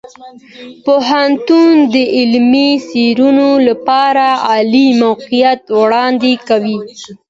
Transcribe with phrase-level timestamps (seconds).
[0.85, 6.79] پوهنتون د علمي څیړنو لپاره عالي موقعیت وړاندې کوي.